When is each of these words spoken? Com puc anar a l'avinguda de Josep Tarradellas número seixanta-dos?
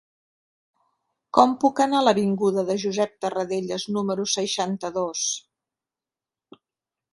Com 1.37 1.53
puc 1.63 1.81
anar 1.85 1.99
a 1.99 2.05
l'avinguda 2.07 2.63
de 2.71 2.77
Josep 2.85 3.13
Tarradellas 3.27 3.87
número 3.99 4.27
seixanta-dos? 4.39 5.29